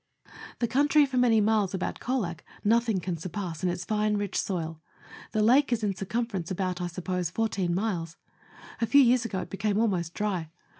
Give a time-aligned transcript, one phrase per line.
[0.57, 4.35] The country for many miles about Colac nothing can sur pass in its fine, rich
[4.35, 4.81] soil.
[5.31, 8.17] The lake is in circumference about, I suppose, 14 miles.
[8.81, 10.49] A few years ago it became almost dry.